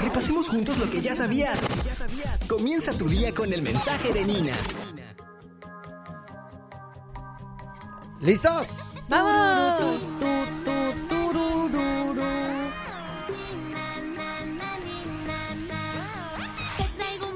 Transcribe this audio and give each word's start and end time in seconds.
Repasemos 0.00 0.48
juntos 0.48 0.78
lo 0.78 0.88
que 0.90 1.00
ya 1.00 1.14
sabías. 1.14 1.60
Comienza 2.48 2.92
tu 2.92 3.08
día 3.08 3.32
con 3.32 3.52
el 3.52 3.62
mensaje 3.62 4.12
de 4.12 4.24
Nina. 4.24 4.56
¿Listos? 8.20 9.04
¡Vamos! 9.08 10.00
Te 16.76 16.84
traigo 16.96 17.26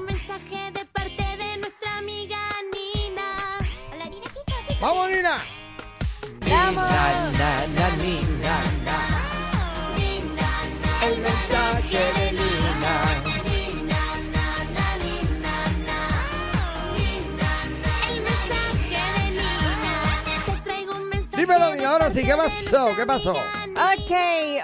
Sí, 22.13 22.23
¿qué 22.25 22.33
pasó? 22.35 22.87
¿Qué 22.95 23.05
pasó? 23.05 23.31
Ok, 23.31 24.11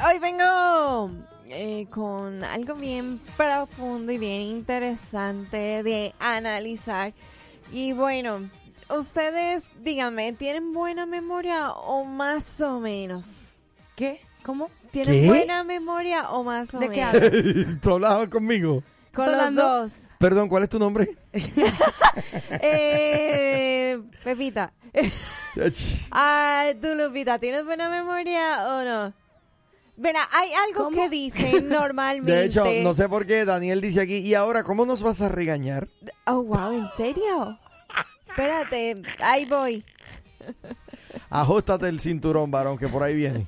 hoy 0.05 0.19
vengo 0.19 1.11
eh, 1.47 1.87
con 1.89 2.43
algo 2.43 2.75
bien 2.75 3.19
profundo 3.37 4.11
y 4.11 4.17
bien 4.17 4.41
interesante 4.41 5.81
de 5.83 6.13
analizar. 6.19 7.13
Y 7.71 7.93
bueno, 7.93 8.49
ustedes 8.89 9.69
díganme, 9.81 10.33
¿tienen 10.33 10.73
buena 10.73 11.05
memoria 11.05 11.71
o 11.71 12.03
más 12.03 12.59
o 12.61 12.79
menos? 12.81 13.51
¿Qué? 13.95 14.19
¿Cómo? 14.43 14.69
¿Tienen 14.91 15.21
¿Qué? 15.21 15.27
buena 15.27 15.63
memoria 15.63 16.29
o 16.31 16.43
más 16.43 16.73
o 16.73 16.79
¿De 16.79 16.89
qué 16.89 17.05
menos? 17.05 17.15
hablas? 17.15 17.33
¿Tú 17.81 17.91
hablabas 17.93 18.27
conmigo? 18.27 18.83
Con 19.13 19.55
dos. 19.55 20.03
Perdón, 20.19 20.49
¿cuál 20.49 20.63
es 20.63 20.69
tu 20.69 20.79
nombre? 20.79 21.15
Eh, 22.61 23.99
Pepita. 24.23 24.73
Ah, 26.11 26.65
tú, 26.81 26.95
Lupita, 26.95 27.37
¿tienes 27.39 27.63
buena 27.65 27.89
memoria 27.89 28.67
o 28.67 28.83
no? 28.83 29.13
Verá, 29.95 30.27
hay 30.31 30.51
algo 30.53 30.85
¿Cómo? 30.85 30.95
que 30.95 31.09
dicen 31.09 31.69
normalmente. 31.69 32.31
De 32.31 32.45
hecho, 32.45 32.65
no 32.83 32.93
sé 32.93 33.09
por 33.09 33.25
qué 33.25 33.45
Daniel 33.45 33.81
dice 33.81 34.01
aquí, 34.01 34.17
¿y 34.17 34.35
ahora 34.35 34.63
cómo 34.63 34.85
nos 34.85 35.01
vas 35.01 35.21
a 35.21 35.29
regañar? 35.29 35.87
Oh, 36.25 36.43
wow, 36.43 36.71
¿en 36.71 36.87
serio? 36.97 37.59
Espérate, 38.27 39.01
ahí 39.19 39.45
voy. 39.45 39.83
Ajustate 41.29 41.89
el 41.89 41.99
cinturón, 41.99 42.51
varón, 42.51 42.77
que 42.77 42.87
por 42.87 43.01
ahí 43.01 43.15
viene. 43.15 43.47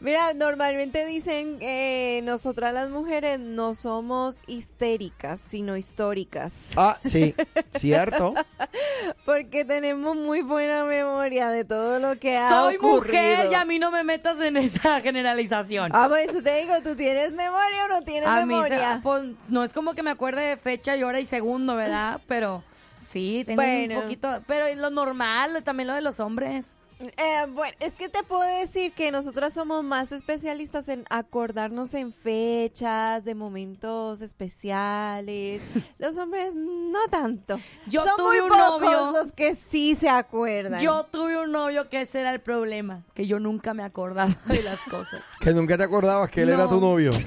Mira, 0.00 0.32
normalmente 0.32 1.04
dicen 1.04 1.58
que 1.58 2.22
nosotras 2.24 2.72
las 2.72 2.88
mujeres 2.88 3.38
no 3.38 3.74
somos 3.74 4.38
histéricas, 4.46 5.40
sino 5.40 5.76
históricas. 5.76 6.70
Ah, 6.76 6.98
sí, 7.02 7.34
cierto. 7.76 8.32
Porque 9.26 9.66
tenemos 9.66 10.16
muy 10.16 10.40
buena 10.40 10.84
memoria 10.84 11.50
de 11.50 11.66
todo 11.66 11.98
lo 11.98 12.18
que 12.18 12.34
ha 12.36 12.48
Soy 12.48 12.78
mujer 12.78 13.48
y 13.50 13.54
a 13.54 13.66
mí 13.66 13.78
no 13.78 13.90
me 13.90 14.02
metas 14.02 14.40
en 14.40 14.56
esa 14.56 15.00
generalización. 15.02 15.90
Ah, 15.94 16.06
pues 16.08 16.30
eso 16.30 16.42
te 16.42 16.56
digo, 16.62 16.74
¿tú 16.82 16.96
tienes 16.96 17.32
memoria 17.32 17.84
o 17.84 17.88
no 17.88 18.02
tienes 18.02 18.28
a 18.28 18.46
mí, 18.46 18.54
se- 18.54 18.70
memoria? 18.70 19.00
pues, 19.02 19.24
no 19.48 19.64
es 19.64 19.72
como 19.74 19.92
que 19.94 20.02
me 20.02 20.10
acuerde 20.10 20.40
de 20.40 20.56
fecha 20.56 20.96
y 20.96 21.02
hora 21.02 21.20
y 21.20 21.26
segundo, 21.26 21.76
¿verdad? 21.76 22.22
Pero 22.26 22.64
sí, 23.06 23.42
tengo 23.46 23.60
Bueno. 23.60 23.96
un 23.96 24.02
poquito. 24.02 24.42
Pero 24.46 24.64
es 24.64 24.78
lo 24.78 24.88
normal, 24.88 25.62
también 25.62 25.88
lo 25.88 25.94
de 25.94 26.00
los 26.00 26.20
hombres. 26.20 26.72
Eh, 27.00 27.46
bueno, 27.54 27.74
es 27.80 27.94
que 27.94 28.10
te 28.10 28.22
puedo 28.22 28.42
decir 28.42 28.92
que 28.92 29.10
nosotras 29.10 29.54
somos 29.54 29.82
más 29.82 30.12
especialistas 30.12 30.86
en 30.90 31.06
acordarnos 31.08 31.94
en 31.94 32.12
fechas, 32.12 33.24
de 33.24 33.34
momentos 33.34 34.20
especiales. 34.20 35.62
Los 35.98 36.18
hombres 36.18 36.54
no 36.54 36.98
tanto. 37.10 37.58
Yo 37.86 38.04
Son 38.04 38.16
tuve 38.18 38.28
muy 38.28 38.40
un 38.40 38.48
pocos 38.50 38.82
novio. 38.82 39.12
los 39.12 39.32
que 39.32 39.54
sí 39.54 39.94
se 39.94 40.10
acuerdan. 40.10 40.78
Yo 40.82 41.04
tuve 41.04 41.38
un 41.38 41.52
novio 41.52 41.88
que 41.88 42.02
ese 42.02 42.20
era 42.20 42.34
el 42.34 42.40
problema, 42.40 43.02
que 43.14 43.26
yo 43.26 43.40
nunca 43.40 43.72
me 43.72 43.82
acordaba 43.82 44.36
de 44.44 44.62
las 44.62 44.80
cosas. 44.80 45.22
Que 45.40 45.52
nunca 45.54 45.78
te 45.78 45.84
acordabas 45.84 46.30
que 46.30 46.42
él 46.42 46.50
era 46.50 46.68
tu 46.68 46.80
novio. 46.80 47.12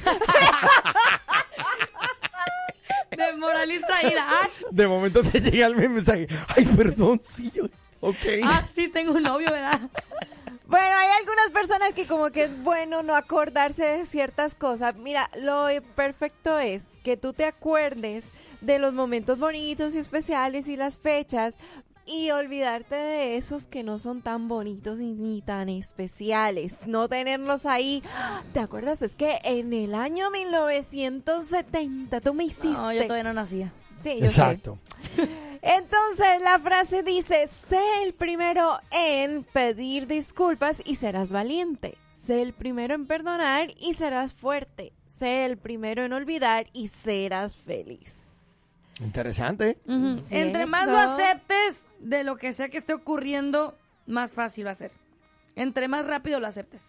De 3.09 3.33
moralista 3.37 4.07
ira. 4.07 4.25
De 4.71 4.87
momento 4.87 5.21
te 5.23 5.39
llega 5.39 5.67
el 5.67 5.75
mensaje. 5.75 6.27
Ay, 6.55 6.65
perdón, 6.65 7.19
sí. 7.23 7.51
Ok. 8.05 8.15
ah, 8.43 8.63
sí, 8.73 8.89
tengo 8.89 9.13
un 9.13 9.23
novio, 9.23 9.49
¿verdad? 9.49 9.79
Bueno, 10.67 10.95
hay 10.97 11.09
algunas 11.19 11.51
personas 11.51 11.93
que 11.93 12.05
como 12.05 12.31
que 12.31 12.43
es 12.43 12.63
bueno 12.63 13.01
no 13.01 13.15
acordarse 13.15 13.85
de 13.85 14.05
ciertas 14.05 14.55
cosas. 14.55 14.95
Mira, 14.97 15.29
lo 15.41 15.67
perfecto 15.95 16.59
es 16.59 16.83
que 17.03 17.15
tú 17.15 17.31
te 17.31 17.45
acuerdes 17.45 18.25
de 18.59 18.77
los 18.77 18.93
momentos 18.93 19.39
bonitos 19.39 19.95
y 19.95 19.99
especiales 19.99 20.67
y 20.67 20.75
las 20.75 20.97
fechas 20.97 21.55
y 22.05 22.31
olvidarte 22.31 22.95
de 22.95 23.37
esos 23.37 23.67
que 23.67 23.83
no 23.83 23.99
son 23.99 24.21
tan 24.21 24.49
bonitos 24.49 24.99
y 24.99 25.13
ni 25.13 25.41
tan 25.41 25.69
especiales. 25.69 26.85
No 26.87 27.07
tenerlos 27.07 27.65
ahí. 27.65 28.03
¿Te 28.51 28.59
acuerdas? 28.59 29.01
Es 29.01 29.15
que 29.15 29.39
en 29.45 29.71
el 29.71 29.95
año 29.95 30.29
1970 30.29 32.19
tú 32.19 32.33
me 32.33 32.43
hiciste. 32.43 32.67
No, 32.67 32.91
yo 32.91 33.03
todavía 33.03 33.23
no 33.23 33.33
nacía. 33.33 33.71
Sí, 34.01 34.17
yo 34.19 34.29
sé. 34.29 34.59
Entonces 36.13 36.43
la 36.43 36.59
frase 36.59 37.01
dice, 37.01 37.49
sé 37.67 37.81
el 38.03 38.13
primero 38.13 38.79
en 38.91 39.43
pedir 39.45 40.05
disculpas 40.05 40.79
y 40.85 40.95
serás 40.97 41.31
valiente. 41.31 41.97
Sé 42.11 42.43
el 42.43 42.53
primero 42.53 42.93
en 42.93 43.07
perdonar 43.07 43.69
y 43.79 43.95
serás 43.95 44.31
fuerte. 44.31 44.93
Sé 45.07 45.43
el 45.45 45.57
primero 45.57 46.05
en 46.05 46.13
olvidar 46.13 46.67
y 46.71 46.89
serás 46.89 47.57
feliz. 47.57 48.13
Interesante. 48.99 49.79
Ujú. 49.87 50.19
¿Cierto? 50.27 50.35
Entre 50.35 50.65
más 50.67 50.87
lo 50.87 50.99
aceptes 50.99 51.87
de 51.99 52.23
lo 52.23 52.37
que 52.37 52.53
sea 52.53 52.69
que 52.69 52.77
esté 52.77 52.93
ocurriendo, 52.93 53.75
más 54.05 54.33
fácil 54.33 54.67
va 54.67 54.71
a 54.71 54.75
ser. 54.75 54.91
Entre 55.55 55.87
más 55.87 56.05
rápido 56.05 56.39
lo 56.39 56.45
aceptes. 56.45 56.83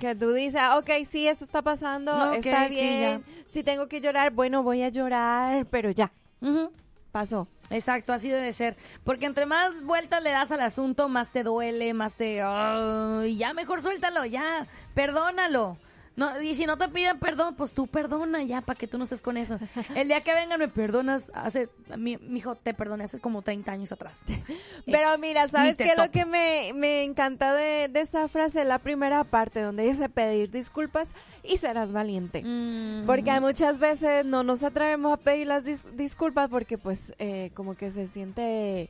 Que 0.00 0.14
tú 0.14 0.32
dices, 0.32 0.58
ah, 0.58 0.78
ok, 0.78 0.88
sí, 1.06 1.28
eso 1.28 1.44
está 1.44 1.60
pasando, 1.60 2.16
No, 2.16 2.30
ok, 2.30 2.46
está 2.46 2.70
sí, 2.70 2.76
bien. 2.76 3.24
si 3.46 3.62
tengo 3.62 3.88
que 3.88 4.00
llorar, 4.00 4.32
bueno, 4.32 4.62
voy 4.62 4.82
a 4.84 4.88
llorar, 4.88 5.66
pero 5.70 5.90
ya, 5.90 6.12
Ujú. 6.40 6.70
Pasó. 7.12 7.48
Exacto, 7.70 8.12
así 8.12 8.28
debe 8.28 8.52
ser. 8.52 8.76
Porque 9.04 9.26
entre 9.26 9.46
más 9.46 9.82
vueltas 9.82 10.22
le 10.22 10.30
das 10.30 10.50
al 10.52 10.60
asunto, 10.60 11.08
más 11.08 11.32
te 11.32 11.42
duele, 11.42 11.94
más 11.94 12.14
te... 12.14 12.36
Ya 12.36 13.52
mejor 13.54 13.82
suéltalo, 13.82 14.24
ya, 14.24 14.66
perdónalo. 14.94 15.76
No, 16.18 16.42
y 16.42 16.56
si 16.56 16.66
no 16.66 16.76
te 16.76 16.88
piden 16.88 17.20
perdón, 17.20 17.54
pues 17.54 17.70
tú 17.70 17.86
perdona 17.86 18.42
ya, 18.42 18.60
para 18.60 18.76
que 18.76 18.88
tú 18.88 18.98
no 18.98 19.04
estés 19.04 19.20
con 19.20 19.36
eso. 19.36 19.56
El 19.94 20.08
día 20.08 20.20
que 20.20 20.34
vengan 20.34 20.58
me 20.58 20.66
perdonas, 20.66 21.30
hace, 21.32 21.68
mi, 21.96 22.18
hijo 22.34 22.56
te 22.56 22.74
perdoné 22.74 23.04
hace 23.04 23.20
como 23.20 23.42
30 23.42 23.70
años 23.70 23.92
atrás. 23.92 24.18
Pero 24.84 25.16
mira, 25.18 25.46
¿sabes 25.46 25.76
qué 25.76 25.94
lo 25.96 26.10
que 26.10 26.24
me, 26.24 26.72
me 26.74 27.04
encanta 27.04 27.54
de, 27.54 27.86
de 27.86 28.00
esta 28.00 28.26
frase? 28.26 28.64
La 28.64 28.80
primera 28.80 29.22
parte, 29.22 29.62
donde 29.62 29.84
dice 29.84 30.08
pedir 30.08 30.50
disculpas 30.50 31.06
y 31.48 31.56
serás 31.58 31.92
valiente. 31.92 32.42
Mm. 32.44 33.06
Porque 33.06 33.30
hay 33.30 33.40
muchas 33.40 33.78
veces 33.78 34.24
no 34.24 34.42
nos 34.42 34.62
atrevemos 34.64 35.12
a 35.12 35.16
pedir 35.16 35.46
las 35.46 35.64
dis- 35.64 35.84
disculpas 35.96 36.48
porque 36.50 36.78
pues 36.78 37.12
eh, 37.18 37.50
como 37.54 37.74
que 37.74 37.90
se 37.90 38.06
siente 38.06 38.88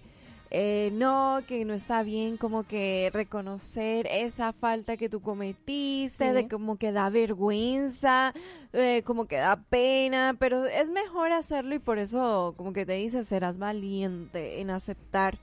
eh, 0.50 0.90
no, 0.94 1.40
que 1.46 1.64
no 1.66 1.74
está 1.74 2.02
bien 2.02 2.38
como 2.38 2.64
que 2.64 3.10
reconocer 3.12 4.06
esa 4.10 4.54
falta 4.54 4.96
que 4.96 5.10
tú 5.10 5.20
cometiste, 5.20 6.28
Sí. 6.28 6.34
de 6.34 6.48
como 6.48 6.76
que 6.78 6.90
da 6.90 7.10
vergüenza, 7.10 8.32
eh, 8.72 9.02
como 9.04 9.26
que 9.26 9.36
da 9.36 9.56
pena, 9.68 10.34
pero 10.38 10.64
es 10.64 10.88
mejor 10.90 11.32
hacerlo 11.32 11.74
y 11.74 11.78
por 11.78 11.98
eso 11.98 12.54
como 12.56 12.72
que 12.72 12.86
te 12.86 12.94
dice 12.94 13.24
serás 13.24 13.58
valiente 13.58 14.60
en 14.62 14.70
aceptar 14.70 15.36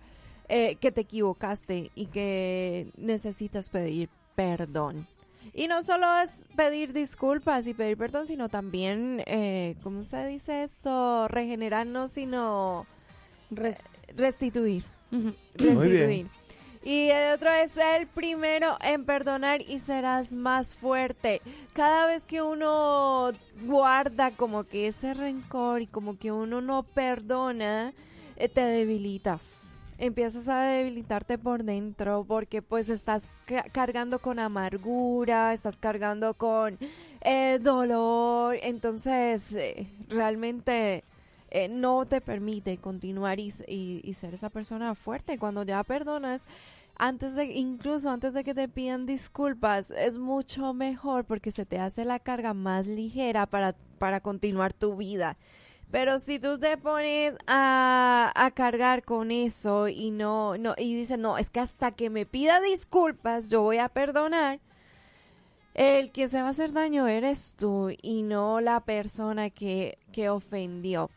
eh, 0.50 0.76
que 0.80 0.92
te 0.92 1.02
equivocaste 1.02 1.92
y 1.96 2.08
que 2.08 2.88
necesitas 2.98 3.70
pedir 3.70 4.10
perdón. 4.36 5.08
Y 5.58 5.70
no 5.70 5.84
solo 5.84 6.06
es 6.20 6.46
pedir 6.58 6.92
disculpas 6.92 7.66
y 7.66 7.74
pedir 7.74 7.98
perdón, 7.98 8.28
sino 8.28 8.50
también, 8.50 9.24
eh, 9.26 9.76
¿cómo 9.84 10.04
se 10.04 10.28
dice 10.28 10.64
esto? 10.64 11.30
Regenerarnos, 11.30 12.12
sino 12.12 12.86
Res- 13.52 13.82
restituir. 14.18 14.84
Ujú. 15.14 15.34
Muy 15.58 15.90
bien. 15.90 16.10
Restituir. 16.10 16.28
Y 16.84 17.08
el 17.10 17.34
otro 17.36 17.50
es 17.52 17.72
el 17.78 18.06
primero 18.08 18.78
en 18.82 19.06
perdonar 19.06 19.62
y 19.62 19.80
serás 19.80 20.34
más 20.34 20.76
fuerte. 20.76 21.42
Cada 21.74 22.06
vez 22.06 22.24
que 22.26 22.42
uno 22.44 23.32
guarda 23.64 24.32
como 24.32 24.66
que 24.66 24.90
ese 24.90 25.14
rencor 25.14 25.82
y 25.82 25.88
como 25.88 26.20
que 26.20 26.32
uno 26.34 26.60
no 26.62 26.84
perdona, 26.84 27.94
eh, 28.36 28.50
te 28.50 28.62
debilitas. 28.62 29.75
Empiezas 29.98 30.50
a 30.50 30.62
debilitarte 30.64 31.38
por 31.38 31.64
dentro 31.64 32.26
porque 32.28 32.62
pues 32.62 32.90
estás 32.90 33.30
ca- 33.46 33.64
cargando 33.72 34.20
con 34.20 34.40
amargura, 34.40 35.54
estás 35.54 35.78
cargando 35.78 36.34
con 36.34 36.78
eh, 37.22 37.60
dolor. 37.62 38.58
Entonces, 38.62 39.54
eh, 39.54 39.88
realmente 40.10 41.06
eh, 41.50 41.70
no 41.70 42.06
te 42.06 42.20
permite 42.20 42.78
continuar 42.78 43.40
y, 43.40 43.54
y- 43.68 44.02
y 44.04 44.14
ser 44.16 44.34
esa 44.34 44.50
persona 44.50 44.96
fuerte. 44.96 45.38
Cuando 45.38 45.64
ya 45.64 45.82
perdonas, 45.86 46.42
antes 46.98 47.34
de, 47.34 47.46
incluso 47.46 48.10
antes 48.10 48.34
de 48.34 48.44
que 48.44 48.54
te 48.54 48.68
pidan 48.68 49.06
disculpas, 49.06 49.92
es 49.92 50.18
mucho 50.18 50.74
mejor 50.74 51.24
porque 51.24 51.52
se 51.52 51.66
te 51.66 51.80
hace 51.80 52.04
la 52.04 52.20
carga 52.20 52.54
más 52.54 52.86
ligera 52.88 53.46
para, 53.46 53.76
para 53.98 54.20
continuar 54.20 54.74
tu 54.74 54.98
vida. 54.98 55.38
Pero 55.92 56.20
si 56.20 56.40
tú 56.40 56.60
te 56.60 56.78
pones 56.78 57.36
a, 57.48 58.32
a 58.36 58.52
cargar 58.52 59.04
con 59.04 59.32
eso 59.32 59.88
y 59.88 60.12
no, 60.12 60.58
no, 60.58 60.76
y 60.78 60.96
dices, 60.96 61.18
no, 61.18 61.38
es 61.38 61.50
que 61.50 61.60
hasta 61.60 61.92
que 61.92 62.10
me 62.10 62.26
pida 62.26 62.60
disculpas, 62.60 63.48
yo 63.48 63.62
voy 63.62 63.78
a 63.78 63.90
perdonar, 63.90 64.60
el 65.76 66.12
que 66.12 66.30
se 66.30 66.42
va 66.42 66.48
a 66.48 66.52
hacer 66.52 66.72
daño 66.72 67.08
eres 67.08 67.56
tú 67.58 67.94
y 68.02 68.24
no 68.24 68.62
la 68.62 68.80
persona 68.80 69.50
que, 69.50 69.98
que 70.12 70.30
ofendió. 70.30 71.10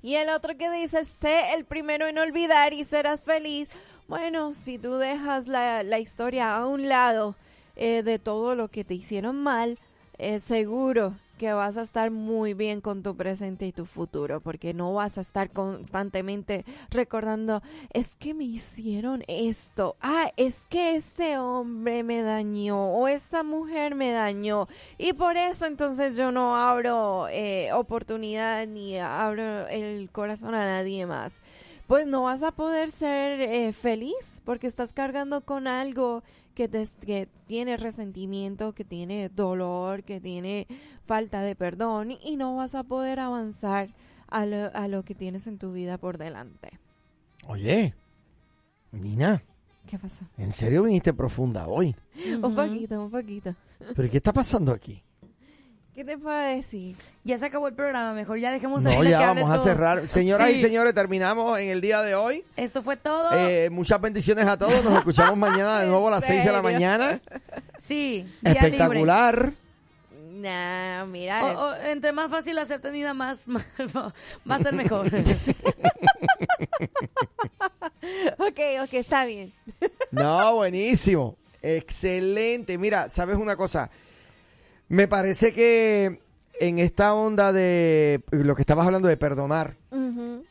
Y 0.00 0.14
el 0.16 0.28
otro 0.28 0.56
que 0.56 0.70
dice, 0.70 1.04
sé 1.04 1.54
el 1.54 1.64
primero 1.64 2.06
en 2.06 2.18
olvidar 2.18 2.72
y 2.72 2.84
serás 2.84 3.22
feliz. 3.22 3.68
Bueno, 4.06 4.54
si 4.54 4.78
tú 4.78 4.94
dejas 4.96 5.48
la, 5.48 5.82
la 5.82 5.98
historia 5.98 6.56
a 6.56 6.66
un 6.66 6.88
lado 6.88 7.36
eh, 7.74 8.02
de 8.02 8.18
todo 8.18 8.54
lo 8.54 8.68
que 8.68 8.84
te 8.84 8.94
hicieron 8.94 9.42
mal, 9.42 9.78
eh, 10.18 10.40
seguro 10.40 11.14
que 11.38 11.52
vas 11.52 11.76
a 11.76 11.82
estar 11.82 12.10
muy 12.10 12.54
bien 12.54 12.80
con 12.80 13.02
tu 13.02 13.16
presente 13.16 13.66
y 13.66 13.72
tu 13.72 13.86
futuro, 13.86 14.40
porque 14.40 14.74
no 14.74 14.94
vas 14.94 15.18
a 15.18 15.20
estar 15.20 15.50
constantemente 15.50 16.64
recordando, 16.90 17.62
es 17.92 18.16
que 18.16 18.34
me 18.34 18.44
hicieron 18.44 19.24
esto, 19.28 19.96
ah, 20.00 20.30
es 20.36 20.66
que 20.68 20.96
ese 20.96 21.38
hombre 21.38 22.02
me 22.02 22.22
dañó 22.22 22.88
o 22.88 23.08
esta 23.08 23.42
mujer 23.42 23.94
me 23.94 24.12
dañó 24.12 24.68
y 24.98 25.12
por 25.12 25.36
eso 25.36 25.66
entonces 25.66 26.16
yo 26.16 26.32
no 26.32 26.56
abro 26.56 27.28
eh, 27.28 27.72
oportunidad 27.72 28.66
ni 28.66 28.98
abro 28.98 29.66
el 29.68 30.10
corazón 30.10 30.54
a 30.54 30.64
nadie 30.64 31.06
más. 31.06 31.42
Pues 31.86 32.06
no 32.06 32.22
vas 32.22 32.42
a 32.42 32.52
poder 32.52 32.90
ser 32.90 33.40
eh, 33.40 33.72
feliz 33.72 34.40
porque 34.44 34.66
estás 34.66 34.92
cargando 34.92 35.42
con 35.42 35.66
algo 35.66 36.22
que, 36.54 36.66
te- 36.68 36.88
que 37.04 37.28
tiene 37.46 37.76
resentimiento, 37.76 38.72
que 38.72 38.84
tiene 38.84 39.28
dolor, 39.28 40.02
que 40.02 40.20
tiene 40.20 40.66
falta 41.04 41.42
de 41.42 41.54
perdón 41.54 42.12
y 42.24 42.36
no 42.36 42.56
vas 42.56 42.74
a 42.74 42.84
poder 42.84 43.20
avanzar 43.20 43.90
a 44.28 44.46
lo, 44.46 44.74
a 44.74 44.88
lo 44.88 45.02
que 45.04 45.14
tienes 45.14 45.46
en 45.46 45.58
tu 45.58 45.72
vida 45.72 45.98
por 45.98 46.16
delante. 46.16 46.78
Oye, 47.46 47.94
Nina, 48.92 49.42
¿Qué 49.86 49.98
pasó? 49.98 50.24
¿en 50.38 50.50
serio 50.52 50.84
viniste 50.84 51.12
profunda 51.12 51.66
hoy? 51.68 51.94
Un 52.42 52.54
poquito, 52.54 53.04
un 53.04 53.10
poquito. 53.10 53.54
¿Pero 53.94 54.10
qué 54.10 54.16
está 54.16 54.32
pasando 54.32 54.72
aquí? 54.72 55.02
¿Qué 55.94 56.04
te 56.04 56.18
puedo 56.18 56.36
decir? 56.36 56.96
Ya 57.22 57.38
se 57.38 57.46
acabó 57.46 57.68
el 57.68 57.74
programa, 57.74 58.12
mejor 58.14 58.38
ya 58.38 58.50
dejemos 58.50 58.82
No, 58.82 59.04
ya 59.04 59.18
que 59.20 59.24
vamos 59.26 59.48
a 59.48 59.54
todo. 59.56 59.64
cerrar. 59.64 60.08
Señoras 60.08 60.50
y 60.50 60.60
señores, 60.60 60.92
terminamos 60.92 61.56
en 61.60 61.68
el 61.68 61.80
día 61.80 62.02
de 62.02 62.16
hoy. 62.16 62.44
Esto 62.56 62.82
fue 62.82 62.96
todo. 62.96 63.30
Eh, 63.32 63.70
muchas 63.70 64.00
bendiciones 64.00 64.46
a 64.46 64.56
todos. 64.58 64.82
Nos 64.82 64.98
escuchamos 64.98 65.36
mañana 65.36 65.80
de 65.80 65.86
nuevo 65.86 66.08
a 66.08 66.12
las 66.12 66.24
¿En 66.24 66.36
6 66.36 66.44
de 66.46 66.52
la 66.52 66.62
mañana. 66.62 67.20
sí, 67.78 68.26
día 68.42 68.52
Espectacular. 68.54 69.52
Nah, 70.32 71.04
mira. 71.06 71.40
libre. 71.42 71.54
O- 71.56 71.68
o, 71.70 71.74
entre 71.74 72.10
más 72.12 72.28
fácil 72.28 72.58
hacerte 72.58 72.90
Nina, 72.90 73.14
más, 73.14 73.46
más 73.48 73.64
va 73.88 74.56
a 74.56 74.58
ser 74.58 74.74
mejor. 74.74 75.08
Ok, 78.38 78.60
ok, 78.82 78.92
está 78.94 79.24
bien. 79.24 79.52
No, 80.10 80.56
buenísimo. 80.56 81.36
Excelente. 81.62 82.76
Mira, 82.76 83.08
¿sabes 83.08 83.38
una 83.38 83.56
cosa? 83.56 83.90
Me 84.88 85.08
parece 85.08 85.52
que 85.52 86.20
en 86.60 86.78
esta 86.78 87.14
onda 87.14 87.52
de 87.52 88.22
lo 88.30 88.54
que 88.54 88.62
estabas 88.62 88.86
hablando 88.86 89.08
de 89.08 89.16
perdonar, 89.16 89.76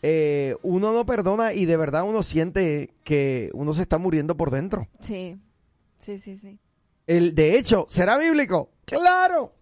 eh, 0.02 0.56
uno 0.64 0.92
no 0.92 1.06
perdona 1.06 1.54
y 1.54 1.66
de 1.66 1.78
verdad 1.78 2.04
uno 2.04 2.24
siente 2.24 2.94
que 3.04 3.50
uno 3.54 3.74
se 3.74 3.84
está 3.84 3.98
muriendo 3.98 4.36
por 4.36 4.52
dentro. 4.52 4.88
Sí, 5.00 5.38
sí, 6.00 6.18
sí, 6.18 6.36
sí. 6.36 6.60
El, 7.08 7.36
de 7.36 7.58
hecho, 7.58 7.86
¿será 7.90 8.18
bíblico? 8.18 8.72
Claro. 8.86 9.54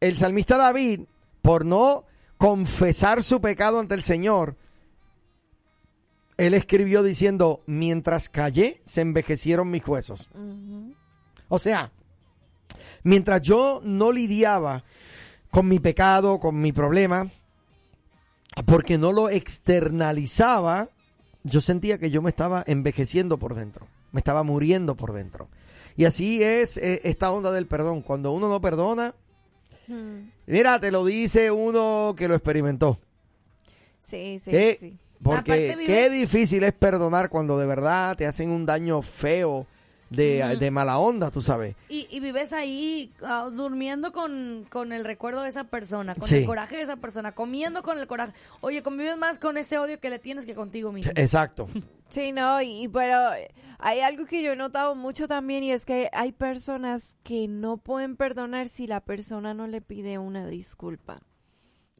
El 0.00 0.16
salmista 0.16 0.56
David, 0.56 1.02
por 1.42 1.64
no 1.64 2.04
confesar 2.38 3.22
su 3.22 3.40
pecado 3.40 3.80
ante 3.80 3.94
el 3.94 4.02
Señor, 4.02 4.56
él 6.38 6.54
escribió 6.54 7.02
diciendo, 7.02 7.62
mientras 7.66 8.30
callé, 8.30 8.80
se 8.84 9.02
envejecieron 9.02 9.70
mis 9.70 9.86
huesos. 9.86 10.30
O 11.48 11.58
sea, 11.58 11.92
mientras 13.02 13.42
yo 13.42 13.80
no 13.84 14.12
lidiaba 14.12 14.84
con 15.50 15.68
mi 15.68 15.78
pecado, 15.78 16.38
con 16.38 16.60
mi 16.60 16.72
problema, 16.72 17.30
porque 18.66 18.98
no 18.98 19.12
lo 19.12 19.28
externalizaba, 19.30 20.88
yo 21.42 21.60
sentía 21.60 21.98
que 21.98 22.10
yo 22.10 22.22
me 22.22 22.30
estaba 22.30 22.62
envejeciendo 22.66 23.38
por 23.38 23.54
dentro, 23.54 23.86
me 24.12 24.20
estaba 24.20 24.42
muriendo 24.42 24.94
por 24.96 25.12
dentro. 25.12 25.48
Y 25.96 26.04
así 26.04 26.42
es 26.42 26.76
eh, 26.76 27.00
esta 27.04 27.30
onda 27.32 27.50
del 27.52 27.66
perdón. 27.66 28.02
Cuando 28.02 28.32
uno 28.32 28.48
no 28.48 28.60
perdona, 28.60 29.14
Mm. 29.88 30.30
mira, 30.46 30.78
te 30.78 30.92
lo 30.92 31.04
dice 31.04 31.50
uno 31.50 32.14
que 32.16 32.28
lo 32.28 32.34
experimentó. 32.36 33.00
Sí, 33.98 34.38
sí, 34.38 34.50
¿Qué? 34.52 34.76
sí. 34.78 34.96
Porque 35.20 35.76
qué 35.84 36.08
difícil 36.08 36.62
es 36.62 36.72
perdonar 36.72 37.28
cuando 37.28 37.58
de 37.58 37.66
verdad 37.66 38.16
te 38.16 38.24
hacen 38.26 38.50
un 38.50 38.64
daño 38.66 39.02
feo 39.02 39.66
de, 40.10 40.70
mala 40.70 40.98
onda, 40.98 41.30
tú 41.30 41.40
sabes. 41.40 41.76
Y, 41.88 42.06
y 42.10 42.20
vives 42.20 42.52
ahí 42.52 43.12
ah, 43.22 43.48
durmiendo 43.52 44.12
con, 44.12 44.66
con 44.68 44.92
el 44.92 45.04
recuerdo 45.04 45.42
de 45.42 45.48
esa 45.48 45.64
persona, 45.64 46.14
con 46.14 46.28
Sí. 46.28 46.38
el 46.38 46.46
coraje 46.46 46.76
de 46.76 46.82
esa 46.82 46.96
persona, 46.96 47.32
comiendo 47.32 47.82
con 47.82 47.98
el 47.98 48.06
coraje. 48.06 48.34
Oye, 48.60 48.82
convives 48.82 49.16
más 49.16 49.38
con 49.38 49.56
ese 49.56 49.78
odio 49.78 50.00
que 50.00 50.10
le 50.10 50.18
tienes 50.18 50.46
que 50.46 50.54
contigo 50.54 50.92
mismo. 50.92 51.12
Exacto. 51.16 51.68
Sí, 52.10 52.32
no, 52.32 52.60
y, 52.60 52.88
pero 52.88 53.32
eh, 53.34 53.54
hay 53.78 54.00
algo 54.00 54.26
que 54.26 54.42
yo 54.42 54.50
he 54.50 54.56
notado 54.56 54.96
mucho 54.96 55.28
también 55.28 55.62
y 55.62 55.70
es 55.70 55.84
que 55.84 56.10
hay 56.12 56.32
personas 56.32 57.16
que 57.22 57.46
no 57.46 57.76
pueden 57.76 58.16
perdonar 58.16 58.66
si 58.66 58.88
la 58.88 58.98
persona 58.98 59.54
no 59.54 59.68
le 59.68 59.80
pide 59.80 60.18
una 60.18 60.44
disculpa. 60.48 61.20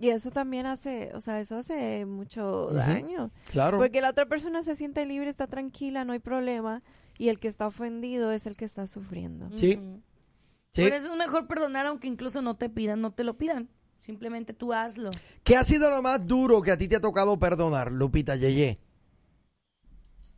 Y 0.01 0.09
eso 0.09 0.33
también 0.33 0.67
hace, 0.67 1.13
o 1.15 1.21
sea, 1.21 1.41
eso 1.41 1.59
hace 1.59 2.07
mucho 2.07 2.71
daño. 2.73 3.31
Claro. 3.53 3.79
Porque 3.79 4.01
la 4.01 4.11
otra 4.11 4.27
persona 4.27 4.65
se 4.65 4.75
siente 4.75 5.07
libre, 5.07 5.31
está 5.31 5.47
tranquila, 5.47 6.05
no 6.05 6.13
hay 6.13 6.19
problema. 6.19 6.83
Y 7.21 7.29
el 7.29 7.39
que 7.39 7.49
está 7.49 7.67
ofendido 7.67 8.33
es 8.33 8.47
el 8.47 8.57
que 8.57 8.65
está 8.65 8.87
sufriendo. 8.87 9.55
Sí. 9.55 9.77
Por 9.77 10.93
eso 10.95 11.13
es 11.13 11.19
mejor 11.19 11.47
perdonar 11.47 11.85
aunque 11.85 12.09
incluso 12.09 12.41
no 12.41 12.57
te 12.57 12.71
pidan, 12.71 13.03
no 13.03 13.13
te 13.13 13.25
lo 13.25 13.37
pidan. 13.37 13.69
Simplemente 14.01 14.55
tú 14.55 14.73
hazlo. 14.73 15.11
¿Qué 15.45 15.55
ha 15.55 15.63
sido 15.63 15.91
lo 15.91 16.01
más 16.01 16.27
duro 16.27 16.63
que 16.63 16.71
a 16.71 16.79
ti 16.79 16.89
te 16.89 16.97
ha 16.97 17.01
tocado 17.01 17.39
perdonar, 17.39 17.93
Lupita 17.93 18.37
Yeye? 18.37 18.81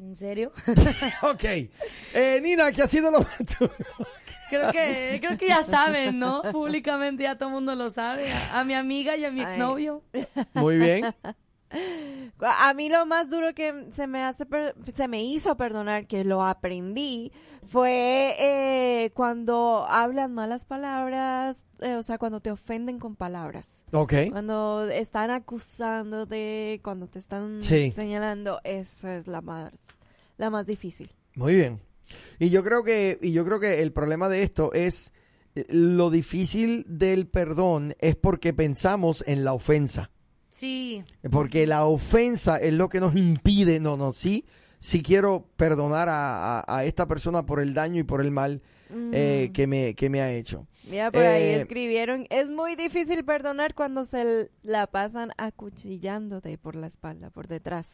¿En 0.01 0.17
serio? 0.17 0.51
ok. 1.23 1.45
Eh, 2.15 2.41
Nina, 2.43 2.73
¿qué 2.73 2.83
ha 2.83 2.89
sido 2.89 3.13
lo 3.13 3.21
más 3.21 3.39
duro? 3.61 3.73
creo 4.51 4.73
que 4.73 5.19
creo 5.21 5.39
que 5.39 5.47
ya 5.47 5.63
saben, 5.71 6.19
¿no? 6.19 6.43
Públicamente 6.51 7.23
ya 7.23 7.39
todo 7.39 7.51
el 7.51 7.55
mundo 7.55 7.77
lo 7.77 7.91
sabe. 7.91 8.29
A, 8.29 8.59
a 8.59 8.65
mi 8.65 8.75
amiga 8.75 9.17
y 9.17 9.25
a 9.25 9.31
mi 9.31 9.43
exnovio. 9.43 10.03
Muy 10.55 10.79
bien. 10.79 11.15
A 12.41 12.75
mí 12.75 12.89
lo 12.89 13.07
más 13.07 13.31
duro 13.31 13.55
que 13.55 13.87
se 13.93 14.07
me 14.07 14.23
hace 14.23 14.47
se 14.95 15.09
me 15.09 15.23
hizo 15.23 15.57
perdonar 15.57 16.07
que 16.07 16.25
lo 16.25 16.43
aprendí 16.45 17.33
fue 17.65 18.35
eh, 18.39 19.11
cuando 19.15 19.87
hablan 19.89 20.35
malas 20.35 20.65
palabras, 20.65 21.65
eh, 21.81 21.95
o 21.95 22.03
sea, 22.03 22.19
cuando 22.19 22.41
te 22.41 22.51
ofenden 22.51 22.99
con 22.99 23.15
palabras. 23.15 23.85
Ok. 23.93 24.15
Cuando 24.31 24.89
están 24.91 25.31
acusándote, 25.31 26.81
cuando 26.83 27.07
te 27.07 27.19
están 27.19 27.63
Sí. 27.63 27.93
señalando, 27.95 28.61
eso 28.65 29.09
es 29.09 29.27
la 29.27 29.41
más 29.41 29.73
la 30.39 30.51
más 30.51 30.67
difícil. 30.67 31.11
Muy 31.37 31.55
bien. 31.55 31.81
Y 32.41 32.51
yo 32.51 32.65
creo 32.65 32.83
que, 32.83 33.19
y 33.23 33.33
yo 33.33 33.45
creo 33.45 33.61
que 33.61 33.81
el 33.83 33.93
problema 33.93 34.29
de 34.29 34.43
esto 34.43 34.73
es 34.73 35.13
eh, 35.55 35.65
lo 35.71 36.11
difícil 36.11 36.85
del 36.89 37.29
perdón 37.29 37.95
es 38.01 38.17
porque 38.17 38.53
pensamos 38.53 39.23
en 39.27 39.45
la 39.45 39.53
ofensa. 39.53 40.11
Sí. 40.53 41.03
Porque 41.31 41.67
la 41.67 41.87
ofensa 41.87 42.59
es 42.59 42.75
lo 42.75 42.89
que 42.91 43.01
nos 43.01 43.17
impide, 43.17 43.81
no, 43.81 43.97
no, 43.97 44.13
sí, 44.13 44.45
sí 44.79 45.03
quiero 45.03 45.47
perdonar 45.57 46.11
a, 46.11 46.59
a- 46.61 46.65
a 46.79 46.85
esta 46.85 47.09
persona 47.09 47.47
por 47.47 47.59
el 47.61 47.73
daño 47.73 47.99
y 48.01 48.05
por 48.05 48.21
el 48.21 48.31
mal 48.31 48.61
eh, 49.13 49.47
Mm. 49.49 49.53
que, 49.55 49.67
me, 49.67 49.95
que 49.95 50.11
me 50.11 50.21
ha 50.21 50.31
hecho. 50.31 50.67
Mira, 50.91 51.11
por 51.11 51.23
ahí 51.23 51.43
Eh, 51.45 51.61
escribieron, 51.63 52.27
es 52.29 52.51
muy 52.51 52.77
difícil 52.77 53.25
perdonar 53.25 53.75
cuando 53.75 54.05
se 54.05 54.51
la 54.63 54.87
pasan 54.87 55.31
acuchillándote 55.39 56.59
por 56.59 56.77
la 56.77 56.89
espalda, 56.89 57.31
por 57.31 57.49
detrás. 57.49 57.87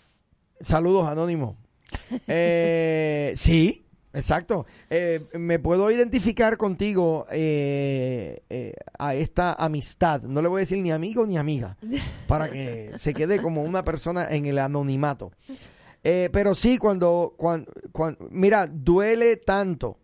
Saludos, 0.60 1.06
Anónimo. 1.08 1.56
Eh, 2.26 3.32
sí, 3.36 3.84
exacto. 4.18 4.66
Eh, 4.90 5.24
me 5.34 5.58
puedo 5.58 5.90
identificar 5.90 6.56
contigo 6.56 7.26
eh, 7.30 8.42
eh, 8.50 8.74
a 8.98 9.14
esta 9.14 9.54
amistad. 9.54 10.22
No 10.22 10.42
le 10.42 10.48
voy 10.48 10.58
a 10.58 10.60
decir 10.60 10.82
ni 10.82 10.90
amigo 10.90 11.26
ni 11.26 11.38
amiga, 11.38 11.76
para 12.26 12.50
que 12.50 12.92
se 12.96 13.14
quede 13.14 13.40
como 13.40 13.62
una 13.62 13.84
persona 13.84 14.28
en 14.28 14.46
el 14.46 14.58
anonimato. 14.58 15.32
Eh, 16.04 16.28
pero 16.32 16.54
sí, 16.54 16.78
cuando, 16.78 17.34
cuando, 17.36 17.70
mira, 18.30 18.66
duele 18.66 19.36
tanto, 19.36 19.98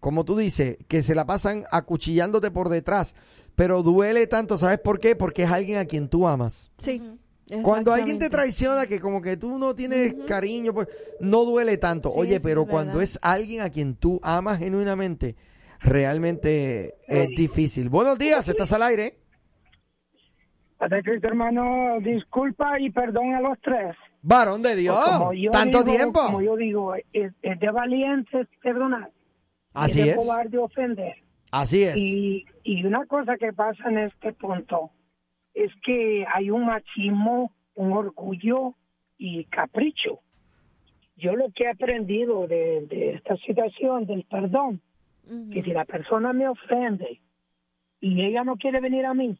como 0.00 0.24
tú 0.24 0.36
dices, 0.36 0.78
que 0.88 1.02
se 1.02 1.14
la 1.14 1.26
pasan 1.26 1.64
acuchillándote 1.70 2.50
por 2.50 2.68
detrás, 2.68 3.14
pero 3.54 3.82
duele 3.82 4.26
tanto, 4.26 4.58
¿sabes 4.58 4.80
por 4.80 5.00
qué? 5.00 5.16
Porque 5.16 5.44
es 5.44 5.50
alguien 5.50 5.78
a 5.78 5.84
quien 5.84 6.08
tú 6.08 6.26
amas. 6.26 6.70
Sí. 6.78 7.02
Cuando 7.62 7.92
alguien 7.92 8.18
te 8.18 8.30
traiciona, 8.30 8.86
que 8.86 9.00
como 9.00 9.20
que 9.20 9.36
tú 9.36 9.58
no 9.58 9.74
tienes 9.74 10.14
cariño, 10.26 10.72
pues 10.72 10.88
no 11.20 11.44
duele 11.44 11.76
tanto. 11.76 12.10
Sí, 12.10 12.14
Oye, 12.18 12.36
sí, 12.36 12.40
pero 12.42 12.62
es 12.62 12.68
cuando 12.68 13.00
es 13.02 13.18
alguien 13.22 13.60
a 13.60 13.68
quien 13.70 13.96
tú 13.96 14.18
amas 14.22 14.58
genuinamente, 14.58 15.36
realmente 15.80 16.94
es 17.06 17.28
difícil. 17.36 17.88
Buenos 17.90 18.18
días, 18.18 18.48
estás 18.48 18.72
al 18.72 18.82
aire. 18.82 19.18
Padre 20.78 21.02
Cristo, 21.02 21.28
hermano, 21.28 21.98
disculpa 22.00 22.78
y 22.80 22.90
perdón 22.90 23.34
a 23.34 23.40
los 23.40 23.58
tres. 23.62 23.94
Varón 24.22 24.62
de 24.62 24.74
Dios, 24.76 24.98
Pues 25.26 25.38
yo 25.40 25.50
tanto 25.50 25.82
digo- 25.82 25.96
tiempo. 25.96 26.20
Como 26.24 26.40
yo 26.42 26.56
digo, 26.56 26.94
es, 26.94 27.32
es 27.42 27.60
de 27.60 27.70
valientes 27.70 28.46
perdonar. 28.62 29.10
Así 29.74 30.00
es. 30.00 30.06
de 30.06 30.10
es, 30.12 30.16
cobarde 30.18 30.58
ofender. 30.58 31.14
así 31.50 31.82
es. 31.82 31.96
Y, 31.96 32.44
y 32.62 32.84
una 32.84 33.04
cosa 33.06 33.36
que 33.36 33.52
pasa 33.52 33.88
en 33.88 33.98
este 33.98 34.32
punto 34.32 34.90
es 35.54 35.70
que 35.84 36.26
hay 36.32 36.50
un 36.50 36.66
machismo, 36.66 37.52
un 37.74 37.92
orgullo 37.92 38.74
y 39.18 39.44
capricho. 39.44 40.20
Yo 41.16 41.36
lo 41.36 41.50
que 41.54 41.64
he 41.64 41.68
aprendido 41.70 42.46
de, 42.48 42.86
de 42.86 43.12
esta 43.14 43.36
situación 43.38 44.04
del 44.06 44.24
perdón, 44.24 44.80
que 45.52 45.62
si 45.62 45.70
la 45.70 45.84
persona 45.84 46.32
me 46.32 46.48
ofende 46.48 47.20
y 48.00 48.22
ella 48.24 48.44
no 48.44 48.56
quiere 48.56 48.80
venir 48.80 49.06
a 49.06 49.14
mí, 49.14 49.38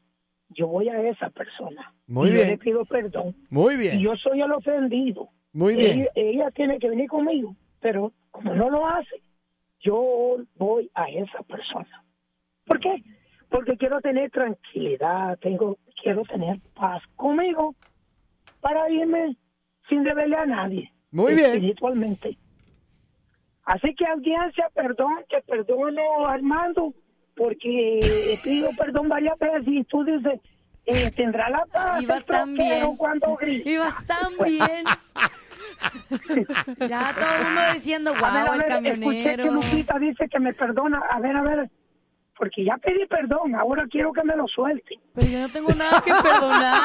yo 0.50 0.68
voy 0.68 0.88
a 0.88 1.00
esa 1.09 1.30
persona. 1.30 1.92
Muy 2.06 2.28
y 2.28 2.33
yo 2.33 2.37
bien. 2.38 2.49
le 2.50 2.59
pido 2.59 2.85
perdón. 2.85 3.35
Muy 3.50 3.75
Y 3.75 3.78
bien, 3.78 3.99
yo 4.00 4.14
soy 4.16 4.40
el 4.40 4.52
ofendido. 4.52 5.28
muy 5.52 5.75
bien. 5.76 6.00
Ella, 6.00 6.11
ella 6.14 6.50
tiene 6.52 6.78
que 6.78 6.88
venir 6.88 7.09
conmigo, 7.09 7.54
pero 7.80 8.12
como 8.30 8.54
no 8.54 8.71
lo 8.71 8.87
hace, 8.87 9.21
yo 9.80 10.37
voy 10.56 10.90
a 10.94 11.11
esa 11.11 11.42
persona. 11.42 12.04
¿Por 12.66 12.80
qué? 12.80 13.02
Porque 13.54 13.76
quiero 13.76 14.00
tener 14.00 14.32
tranquilidad, 14.32 15.38
tengo, 15.38 15.78
quiero 16.02 16.23
tener 16.25 16.58
paz 16.75 17.00
conmigo 17.14 17.76
para 18.61 18.90
irme 18.90 19.37
sin 19.88 20.02
deberle 20.02 20.37
a 20.37 20.44
nadie. 20.44 20.92
Muy 21.12 21.37
bien. 21.37 21.50
Espiritualmente. 21.50 22.37
Así 23.62 23.94
que 23.94 24.06
audiencia, 24.06 24.68
perdón, 24.75 25.12
te 25.30 25.40
perdono 25.42 26.26
Armando, 26.26 26.94
porque 27.37 28.00
he 28.00 28.37
pedido 28.42 28.70
perdón 28.76 29.08
varias 29.08 29.38
veces 29.38 29.62
y 29.68 29.84
tú 29.84 30.02
dices, 30.02 30.40
eh, 30.87 31.12
tendrá 31.12 31.49
la 31.49 31.64
paz 31.66 32.02
Ibas 32.02 32.26
tan 32.26 32.54
bien. 32.56 32.96
cuando 32.96 33.37
grita. 33.37 33.70
Ibas 33.70 34.04
tan 34.04 34.32
bien. 34.44 34.84
ya 36.88 37.14
todo 37.14 37.37
el 37.38 37.44
mundo 37.44 37.61
diciendo, 37.73 38.14
A 38.16 38.34
ver, 38.34 38.44
wow, 38.46 38.52
a 38.52 38.54
el 38.56 38.62
ver, 38.62 38.70
escuché 38.94 39.23
que 39.23 39.37
camionero. 39.37 39.52
Lupita 39.52 39.99
dice 40.00 40.28
que 40.28 40.40
me 40.40 40.52
perdona. 40.52 40.99
A 41.08 41.20
ver, 41.20 41.37
a 41.37 41.42
ver, 41.42 41.70
porque 42.37 42.64
ya 42.64 42.76
pedí 42.79 43.07
perdón, 43.07 43.55
ahora 43.55 43.85
quiero 43.91 44.12
que 44.12 44.23
me 44.25 44.35
lo 44.37 44.47
suelte. 44.49 44.99
Pero 45.14 45.26
yo 45.29 45.38
no 45.41 45.49
tengo 45.49 45.69
nada 45.75 46.03
que 46.05 46.12
perdonar. 46.23 46.83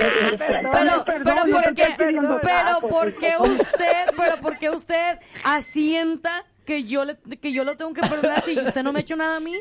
Eh, 0.00 0.36
Pero, 0.38 0.38
perdón, 0.38 1.02
pero, 1.06 1.24
perdón, 1.24 1.46
yo 1.48 1.52
¿por 1.54 1.62
te 1.64 1.74
qué, 1.74 1.82
estoy 1.82 2.06
pidiendo- 2.06 2.40
pero 2.42 2.80
¿por 2.88 3.12
qué 3.18 3.30
perdón. 3.38 3.50
usted, 3.60 4.06
pero 4.16 4.36
por 4.42 4.58
qué 4.58 4.70
usted 4.70 5.18
asienta 5.44 6.44
que 6.64 6.84
yo 6.84 7.04
le, 7.04 7.16
que 7.40 7.52
yo 7.52 7.64
lo 7.64 7.76
tengo 7.76 7.92
que 7.92 8.00
perdonar 8.02 8.40
si 8.40 8.58
usted 8.58 8.82
no 8.82 8.92
me 8.92 8.98
ha 8.98 9.02
hecho 9.02 9.16
nada 9.16 9.36
a 9.38 9.40
mí? 9.40 9.54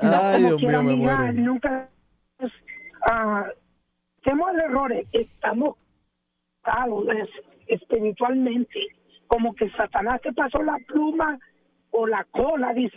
Ay, 0.00 0.42
Dios 0.44 0.62
mío, 0.62 0.82
me 0.82 0.94
muero. 0.96 1.32
Nunca. 1.32 1.88
ah, 3.10 3.44
hacemos 4.20 4.54
errores, 4.64 5.06
estamos 5.12 5.76
dados 6.64 7.04
espiritualmente. 7.66 8.80
Como 9.26 9.54
que 9.54 9.70
Satanás 9.70 10.20
te 10.22 10.32
pasó 10.32 10.62
la 10.62 10.76
pluma 10.86 11.38
o 11.92 12.06
la 12.06 12.24
cola, 12.24 12.72
dice. 12.74 12.96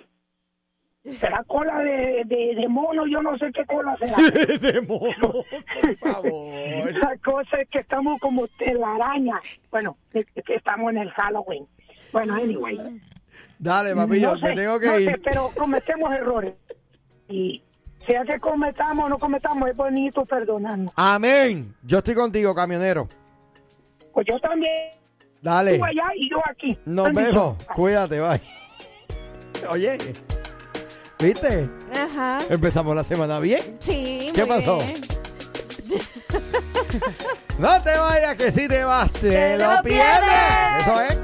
Será 1.20 1.44
cola 1.44 1.78
de, 1.84 2.24
de, 2.26 2.56
de 2.56 2.68
mono, 2.68 3.06
yo 3.06 3.22
no 3.22 3.38
sé 3.38 3.52
qué 3.54 3.64
cola 3.66 3.96
será. 3.98 4.18
De 4.58 4.82
mono, 4.82 5.34
por 5.82 5.98
favor. 5.98 6.94
La 6.98 7.16
cosa 7.24 7.62
es 7.62 7.70
que 7.70 7.78
estamos 7.80 8.20
como 8.20 8.48
telaraña. 8.48 9.40
Bueno, 9.70 9.98
es 10.14 10.26
que 10.44 10.56
estamos 10.56 10.90
en 10.90 10.98
el 10.98 11.12
Halloween. 11.12 11.68
Bueno, 12.12 12.34
anyway. 12.34 13.00
Dale, 13.60 13.94
papillo, 13.96 14.34
no 14.34 14.40
sé, 14.40 14.46
me 14.48 14.56
tengo 14.56 14.80
que 14.80 14.88
no 14.88 15.00
ir. 15.00 15.12
sé, 15.12 15.18
pero 15.20 15.52
cometemos 15.56 16.12
errores. 16.12 16.56
Y 17.30 17.62
sea 18.08 18.24
que 18.24 18.40
cometamos 18.40 19.06
o 19.06 19.10
no 19.10 19.20
cometamos, 19.20 19.70
es 19.70 19.76
bonito 19.76 20.26
perdonarnos. 20.26 20.92
Amén. 20.96 21.76
Yo 21.84 22.00
estoy 22.00 22.16
contigo, 22.16 22.56
camionero. 22.56 23.08
Pues 24.12 24.26
yo 24.28 24.40
también, 24.40 24.90
Dale. 25.40 25.78
tú 25.78 25.86
allá 25.86 26.06
y 26.16 26.30
yo 26.32 26.38
aquí. 26.50 26.76
Nos 26.86 27.14
vemos. 27.14 27.64
Cuídate, 27.76 28.20
bye. 28.20 28.42
Oye, 29.70 29.98
¿viste? 31.20 31.70
Ajá. 31.94 32.40
Empezamos 32.50 32.96
la 32.96 33.04
semana 33.04 33.40
bien. 33.40 33.78
Sí, 33.80 34.32
¿Qué 34.34 34.46
muy 34.46 34.58
pasó? 34.60 34.78
bien. 34.78 35.02
No 37.58 37.82
te 37.82 37.96
vayas, 37.98 38.36
que 38.36 38.52
si 38.52 38.68
te 38.68 38.84
vas, 38.84 39.10
te, 39.14 39.30
Te 39.30 39.58
lo 39.58 39.76
lo 39.76 39.82
pierdes. 39.82 40.04
pierdes. 40.20 40.82
Eso 40.82 41.02
es. 41.02 41.18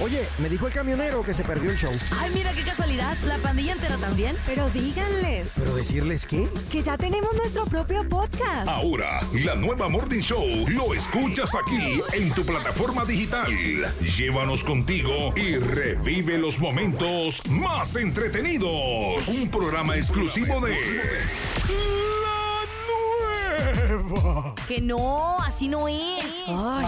Oye, 0.00 0.24
me 0.38 0.48
dijo 0.48 0.66
el 0.68 0.72
camionero 0.72 1.22
que 1.24 1.34
se 1.34 1.42
perdió 1.44 1.70
el 1.70 1.76
show. 1.76 1.92
Ay, 2.20 2.30
mira 2.34 2.52
qué 2.52 2.62
casualidad. 2.62 3.16
La 3.26 3.36
pandilla 3.38 3.72
entera 3.72 3.96
también. 3.96 4.36
Pero 4.46 4.68
díganles 4.70 5.48
¿Pero 5.56 5.71
decirles 5.82 6.26
qué? 6.26 6.48
que 6.70 6.80
ya 6.80 6.96
tenemos 6.96 7.34
nuestro 7.34 7.64
propio 7.64 8.08
podcast. 8.08 8.68
Ahora, 8.68 9.20
la 9.44 9.56
nueva 9.56 9.88
Morning 9.88 10.20
Show 10.20 10.46
lo 10.68 10.94
escuchas 10.94 11.56
aquí 11.56 12.00
en 12.12 12.32
tu 12.32 12.44
plataforma 12.44 13.04
digital. 13.04 13.50
Llévanos 14.16 14.62
contigo 14.62 15.10
y 15.34 15.56
revive 15.56 16.38
los 16.38 16.60
momentos 16.60 17.42
más 17.48 17.96
entretenidos. 17.96 19.26
Un 19.26 19.50
programa 19.50 19.96
exclusivo 19.96 20.60
de 20.60 20.76
La 22.22 22.64
Nueva. 23.90 24.54
Que 24.68 24.80
no, 24.80 25.40
así 25.40 25.66
no 25.66 25.88
es. 25.88 26.44
Ay. 26.46 26.86